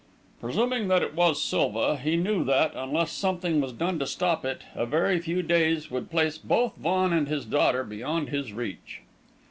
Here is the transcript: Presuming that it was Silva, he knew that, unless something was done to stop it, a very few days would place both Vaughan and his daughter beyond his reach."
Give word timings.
Presuming 0.39 0.87
that 0.87 1.03
it 1.03 1.13
was 1.13 1.39
Silva, 1.39 1.95
he 1.95 2.15
knew 2.17 2.43
that, 2.43 2.73
unless 2.73 3.11
something 3.11 3.61
was 3.61 3.71
done 3.71 3.99
to 3.99 4.07
stop 4.07 4.43
it, 4.43 4.63
a 4.73 4.83
very 4.83 5.19
few 5.19 5.43
days 5.43 5.91
would 5.91 6.09
place 6.09 6.39
both 6.39 6.75
Vaughan 6.75 7.13
and 7.13 7.27
his 7.27 7.45
daughter 7.45 7.83
beyond 7.83 8.29
his 8.29 8.51
reach." 8.51 9.01